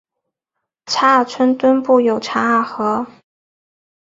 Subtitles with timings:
[0.87, 3.05] 查尔村东部有嚓尔河。